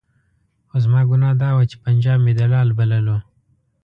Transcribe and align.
خو 0.69 0.75
زما 0.83 1.01
ګناه 1.09 1.35
دا 1.41 1.49
وه 1.55 1.63
چې 1.69 1.75
پنجاب 1.85 2.17
مې 2.25 2.33
دلال 2.39 2.69
بللو. 2.77 3.17